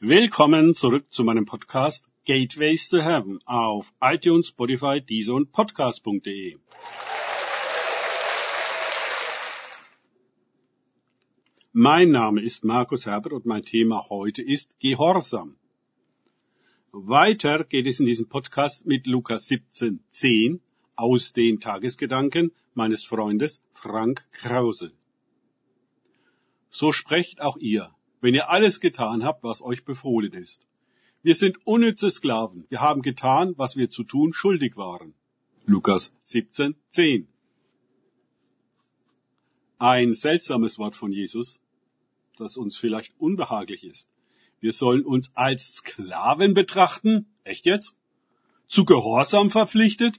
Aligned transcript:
Willkommen 0.00 0.74
zurück 0.74 1.06
zu 1.10 1.24
meinem 1.24 1.46
Podcast 1.46 2.06
Gateways 2.26 2.90
to 2.90 2.98
Heaven 2.98 3.40
auf 3.46 3.94
iTunes, 4.02 4.48
Spotify, 4.48 5.00
Deezer 5.00 5.32
und 5.32 5.52
Podcast.de. 5.52 6.58
Mein 11.72 12.10
Name 12.10 12.42
ist 12.42 12.62
Markus 12.62 13.06
Herbert 13.06 13.32
und 13.32 13.46
mein 13.46 13.62
Thema 13.62 14.04
heute 14.10 14.42
ist 14.42 14.78
Gehorsam. 14.80 15.56
Weiter 16.92 17.64
geht 17.64 17.86
es 17.86 17.98
in 17.98 18.04
diesem 18.04 18.28
Podcast 18.28 18.84
mit 18.84 19.06
Lukas 19.06 19.46
17, 19.46 20.00
10 20.08 20.60
aus 20.94 21.32
den 21.32 21.58
Tagesgedanken 21.58 22.52
meines 22.74 23.02
Freundes 23.02 23.62
Frank 23.70 24.30
Krause. 24.30 24.92
So 26.68 26.92
sprecht 26.92 27.40
auch 27.40 27.56
ihr, 27.56 27.95
wenn 28.26 28.34
ihr 28.34 28.50
alles 28.50 28.80
getan 28.80 29.22
habt, 29.22 29.44
was 29.44 29.62
euch 29.62 29.84
befohlen 29.84 30.32
ist. 30.32 30.66
Wir 31.22 31.36
sind 31.36 31.64
unnütze 31.64 32.10
Sklaven. 32.10 32.66
Wir 32.68 32.80
haben 32.80 33.02
getan, 33.02 33.54
was 33.56 33.76
wir 33.76 33.88
zu 33.88 34.02
tun 34.02 34.32
schuldig 34.32 34.76
waren. 34.76 35.14
Lukas 35.64 36.12
17, 36.24 36.74
10. 36.88 37.28
Ein 39.78 40.12
seltsames 40.12 40.76
Wort 40.80 40.96
von 40.96 41.12
Jesus, 41.12 41.60
das 42.36 42.56
uns 42.56 42.76
vielleicht 42.76 43.14
unbehaglich 43.20 43.84
ist. 43.84 44.10
Wir 44.58 44.72
sollen 44.72 45.04
uns 45.04 45.30
als 45.36 45.76
Sklaven 45.76 46.52
betrachten. 46.52 47.26
Echt 47.44 47.64
jetzt? 47.64 47.94
Zu 48.66 48.84
Gehorsam 48.84 49.52
verpflichtet? 49.52 50.18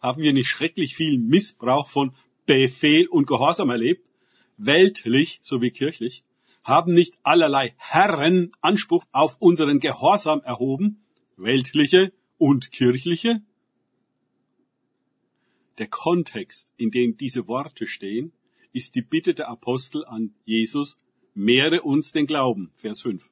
Haben 0.00 0.20
wir 0.20 0.34
nicht 0.34 0.50
schrecklich 0.50 0.96
viel 0.96 1.16
Missbrauch 1.16 1.88
von 1.88 2.12
Befehl 2.44 3.08
und 3.08 3.26
Gehorsam 3.26 3.70
erlebt? 3.70 4.10
Weltlich 4.58 5.40
sowie 5.40 5.70
kirchlich? 5.70 6.24
Haben 6.64 6.94
nicht 6.94 7.18
allerlei 7.22 7.74
Herren 7.76 8.52
Anspruch 8.60 9.04
auf 9.12 9.36
unseren 9.40 9.80
Gehorsam 9.80 10.40
erhoben, 10.42 11.00
weltliche 11.36 12.12
und 12.38 12.70
kirchliche? 12.70 13.42
Der 15.78 15.88
Kontext, 15.88 16.72
in 16.76 16.90
dem 16.90 17.16
diese 17.16 17.48
Worte 17.48 17.86
stehen, 17.86 18.32
ist 18.72 18.94
die 18.94 19.02
Bitte 19.02 19.34
der 19.34 19.48
Apostel 19.48 20.04
an 20.04 20.34
Jesus, 20.44 20.96
mehre 21.34 21.82
uns 21.82 22.12
den 22.12 22.26
Glauben, 22.26 22.70
Vers 22.76 23.00
5. 23.02 23.30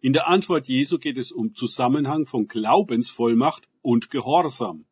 In 0.00 0.12
der 0.12 0.28
Antwort 0.28 0.68
Jesu 0.68 0.98
geht 0.98 1.16
es 1.16 1.32
um 1.32 1.54
Zusammenhang 1.54 2.26
von 2.26 2.46
Glaubensvollmacht 2.46 3.68
und 3.80 4.10
Gehorsam. 4.10 4.84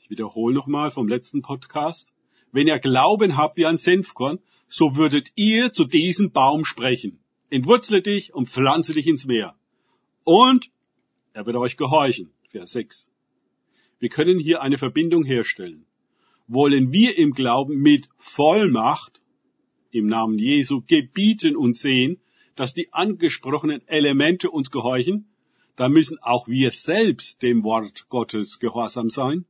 Ich 0.00 0.10
wiederhole 0.10 0.54
nochmal 0.54 0.90
vom 0.90 1.06
letzten 1.06 1.42
Podcast. 1.42 2.12
Wenn 2.50 2.66
ihr 2.66 2.78
Glauben 2.78 3.36
habt 3.36 3.56
wie 3.56 3.66
ein 3.66 3.76
Senfkorn, 3.76 4.40
so 4.68 4.96
würdet 4.96 5.32
ihr 5.36 5.72
zu 5.72 5.84
diesem 5.84 6.32
Baum 6.32 6.64
sprechen. 6.64 7.18
Entwurzle 7.50 8.02
dich 8.02 8.34
und 8.34 8.48
pflanze 8.48 8.94
dich 8.94 9.06
ins 9.06 9.26
Meer. 9.26 9.54
Und 10.24 10.70
er 11.32 11.46
wird 11.46 11.56
euch 11.56 11.76
gehorchen. 11.76 12.32
Vers 12.50 12.72
6. 12.72 13.10
Wir 13.98 14.08
können 14.08 14.38
hier 14.38 14.62
eine 14.62 14.78
Verbindung 14.78 15.24
herstellen. 15.24 15.86
Wollen 16.48 16.92
wir 16.92 17.16
im 17.18 17.32
Glauben 17.32 17.80
mit 17.80 18.08
Vollmacht 18.16 19.22
im 19.90 20.06
Namen 20.06 20.38
Jesu 20.38 20.82
gebieten 20.86 21.56
und 21.56 21.76
sehen, 21.76 22.20
dass 22.54 22.74
die 22.74 22.92
angesprochenen 22.92 23.86
Elemente 23.86 24.50
uns 24.50 24.70
gehorchen, 24.70 25.28
dann 25.76 25.92
müssen 25.92 26.18
auch 26.22 26.48
wir 26.48 26.70
selbst 26.70 27.42
dem 27.42 27.62
Wort 27.64 28.08
Gottes 28.08 28.58
gehorsam 28.58 29.10
sein 29.10 29.44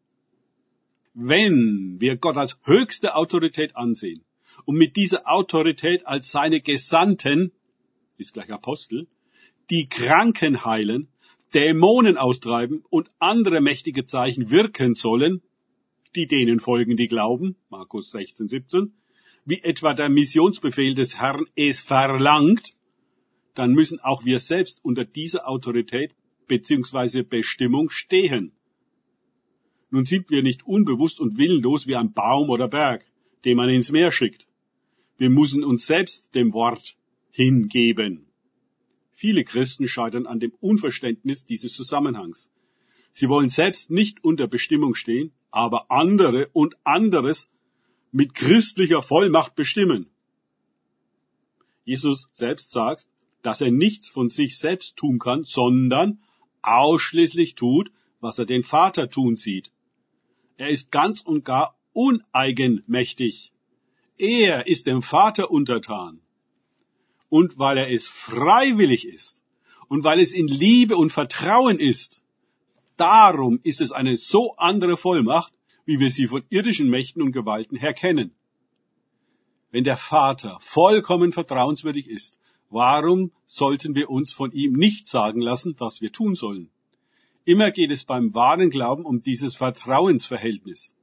wenn 1.18 1.96
wir 1.98 2.18
Gott 2.18 2.36
als 2.36 2.58
höchste 2.64 3.16
Autorität 3.16 3.74
ansehen 3.74 4.25
und 4.66 4.76
mit 4.76 4.96
dieser 4.96 5.26
Autorität 5.30 6.06
als 6.06 6.30
seine 6.30 6.60
Gesandten, 6.60 7.52
ist 8.18 8.34
gleich 8.34 8.50
Apostel, 8.50 9.06
die 9.70 9.88
Kranken 9.88 10.64
heilen, 10.64 11.08
Dämonen 11.54 12.18
austreiben 12.18 12.84
und 12.90 13.08
andere 13.18 13.60
mächtige 13.60 14.04
Zeichen 14.04 14.50
wirken 14.50 14.94
sollen, 14.94 15.40
die 16.14 16.26
denen 16.26 16.60
folgen, 16.60 16.96
die 16.96 17.06
glauben, 17.06 17.56
Markus 17.70 18.10
16, 18.10 18.48
17, 18.48 18.92
wie 19.44 19.62
etwa 19.62 19.94
der 19.94 20.08
Missionsbefehl 20.08 20.94
des 20.94 21.16
Herrn 21.16 21.46
es 21.54 21.80
verlangt, 21.80 22.72
dann 23.54 23.72
müssen 23.72 24.00
auch 24.00 24.24
wir 24.24 24.40
selbst 24.40 24.84
unter 24.84 25.04
dieser 25.04 25.48
Autorität 25.48 26.14
bzw. 26.48 27.22
Bestimmung 27.22 27.90
stehen. 27.90 28.52
Nun 29.90 30.04
sind 30.04 30.30
wir 30.30 30.42
nicht 30.42 30.66
unbewusst 30.66 31.20
und 31.20 31.38
willenlos 31.38 31.86
wie 31.86 31.94
ein 31.94 32.12
Baum 32.12 32.50
oder 32.50 32.66
Berg, 32.66 33.04
den 33.44 33.56
man 33.56 33.68
ins 33.68 33.92
Meer 33.92 34.10
schickt. 34.10 34.46
Wir 35.18 35.30
müssen 35.30 35.64
uns 35.64 35.86
selbst 35.86 36.34
dem 36.34 36.52
Wort 36.52 36.96
hingeben. 37.30 38.26
Viele 39.12 39.44
Christen 39.44 39.88
scheitern 39.88 40.26
an 40.26 40.40
dem 40.40 40.52
Unverständnis 40.60 41.46
dieses 41.46 41.72
Zusammenhangs. 41.74 42.50
Sie 43.12 43.30
wollen 43.30 43.48
selbst 43.48 43.90
nicht 43.90 44.22
unter 44.22 44.46
Bestimmung 44.46 44.94
stehen, 44.94 45.32
aber 45.50 45.90
andere 45.90 46.48
und 46.52 46.76
anderes 46.84 47.48
mit 48.12 48.34
christlicher 48.34 49.00
Vollmacht 49.00 49.54
bestimmen. 49.54 50.10
Jesus 51.84 52.28
selbst 52.34 52.72
sagt, 52.72 53.08
dass 53.40 53.60
er 53.60 53.70
nichts 53.70 54.08
von 54.08 54.28
sich 54.28 54.58
selbst 54.58 54.96
tun 54.96 55.18
kann, 55.18 55.44
sondern 55.44 56.20
ausschließlich 56.60 57.54
tut, 57.54 57.90
was 58.20 58.38
er 58.38 58.44
den 58.44 58.62
Vater 58.62 59.08
tun 59.08 59.36
sieht. 59.36 59.70
Er 60.56 60.68
ist 60.68 60.90
ganz 60.90 61.20
und 61.20 61.44
gar 61.44 61.78
uneigenmächtig. 61.92 63.52
Er 64.18 64.66
ist 64.66 64.86
dem 64.86 65.02
Vater 65.02 65.50
untertan. 65.50 66.20
Und 67.28 67.58
weil 67.58 67.78
er 67.78 67.90
es 67.90 68.08
freiwillig 68.08 69.06
ist 69.06 69.44
und 69.88 70.04
weil 70.04 70.20
es 70.20 70.32
in 70.32 70.46
Liebe 70.48 70.96
und 70.96 71.12
Vertrauen 71.12 71.78
ist, 71.78 72.22
darum 72.96 73.60
ist 73.62 73.80
es 73.80 73.92
eine 73.92 74.16
so 74.16 74.56
andere 74.56 74.96
Vollmacht, 74.96 75.52
wie 75.84 76.00
wir 76.00 76.10
sie 76.10 76.28
von 76.28 76.42
irdischen 76.48 76.88
Mächten 76.88 77.22
und 77.22 77.32
Gewalten 77.32 77.76
her 77.76 77.94
kennen. 77.94 78.32
Wenn 79.70 79.84
der 79.84 79.96
Vater 79.96 80.58
vollkommen 80.60 81.32
vertrauenswürdig 81.32 82.08
ist, 82.08 82.38
warum 82.70 83.32
sollten 83.46 83.94
wir 83.94 84.08
uns 84.08 84.32
von 84.32 84.52
ihm 84.52 84.72
nicht 84.72 85.06
sagen 85.06 85.40
lassen, 85.40 85.74
was 85.78 86.00
wir 86.00 86.12
tun 86.12 86.34
sollen? 86.34 86.70
Immer 87.44 87.70
geht 87.70 87.90
es 87.90 88.04
beim 88.04 88.34
wahren 88.34 88.70
Glauben 88.70 89.04
um 89.04 89.22
dieses 89.22 89.54
Vertrauensverhältnis. 89.54 90.94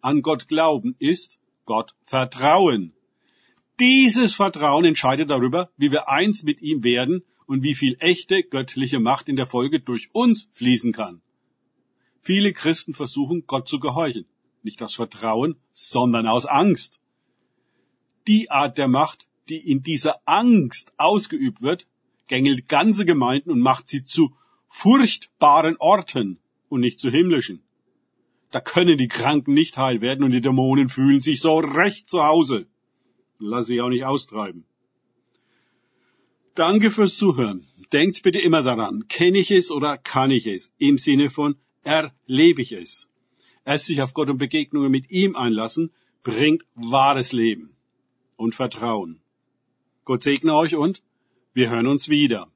An 0.00 0.22
Gott 0.22 0.48
glauben 0.48 0.94
ist 0.98 1.38
Gott 1.68 1.94
vertrauen. 2.02 2.94
Dieses 3.78 4.34
Vertrauen 4.34 4.86
entscheidet 4.86 5.28
darüber, 5.28 5.70
wie 5.76 5.92
wir 5.92 6.08
eins 6.08 6.42
mit 6.42 6.62
ihm 6.62 6.82
werden 6.82 7.22
und 7.44 7.62
wie 7.62 7.74
viel 7.74 7.94
echte 8.00 8.42
göttliche 8.42 9.00
Macht 9.00 9.28
in 9.28 9.36
der 9.36 9.46
Folge 9.46 9.78
durch 9.78 10.08
uns 10.14 10.48
fließen 10.52 10.92
kann. 10.94 11.20
Viele 12.22 12.54
Christen 12.54 12.94
versuchen, 12.94 13.44
Gott 13.46 13.68
zu 13.68 13.80
gehorchen. 13.80 14.24
Nicht 14.62 14.82
aus 14.82 14.94
Vertrauen, 14.94 15.56
sondern 15.74 16.26
aus 16.26 16.46
Angst. 16.46 17.02
Die 18.26 18.50
Art 18.50 18.78
der 18.78 18.88
Macht, 18.88 19.28
die 19.50 19.58
in 19.58 19.82
dieser 19.82 20.16
Angst 20.24 20.94
ausgeübt 20.96 21.60
wird, 21.60 21.86
gängelt 22.28 22.70
ganze 22.70 23.04
Gemeinden 23.04 23.50
und 23.50 23.60
macht 23.60 23.88
sie 23.88 24.02
zu 24.02 24.34
furchtbaren 24.68 25.76
Orten 25.76 26.38
und 26.70 26.80
nicht 26.80 26.98
zu 26.98 27.10
himmlischen. 27.10 27.62
Da 28.50 28.60
können 28.60 28.96
die 28.96 29.08
Kranken 29.08 29.52
nicht 29.54 29.76
heil 29.76 30.00
werden 30.00 30.24
und 30.24 30.30
die 30.32 30.40
Dämonen 30.40 30.88
fühlen 30.88 31.20
sich 31.20 31.40
so 31.40 31.58
recht 31.58 32.08
zu 32.08 32.24
Hause. 32.24 32.66
Lass 33.38 33.66
sich 33.66 33.80
auch 33.80 33.90
nicht 33.90 34.04
austreiben. 34.04 34.64
Danke 36.54 36.90
fürs 36.90 37.16
Zuhören. 37.16 37.64
Denkt 37.92 38.22
bitte 38.22 38.40
immer 38.40 38.62
daran, 38.62 39.06
kenne 39.08 39.38
ich 39.38 39.50
es 39.50 39.70
oder 39.70 39.96
kann 39.96 40.30
ich 40.30 40.46
es? 40.46 40.72
Im 40.78 40.98
Sinne 40.98 41.30
von 41.30 41.56
erlebe 41.84 42.62
ich 42.62 42.72
es. 42.72 43.08
Erst 43.64 43.86
sich 43.86 44.02
auf 44.02 44.14
Gott 44.14 44.30
und 44.30 44.38
Begegnungen 44.38 44.90
mit 44.90 45.10
ihm 45.10 45.36
einlassen, 45.36 45.92
bringt 46.22 46.64
wahres 46.74 47.32
Leben 47.32 47.76
und 48.36 48.54
Vertrauen. 48.54 49.20
Gott 50.04 50.22
segne 50.22 50.54
euch 50.54 50.74
und 50.74 51.02
wir 51.52 51.70
hören 51.70 51.86
uns 51.86 52.08
wieder. 52.08 52.50